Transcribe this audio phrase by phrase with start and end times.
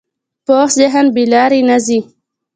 [0.45, 1.99] پوخ ذهن بې لارې نه ځي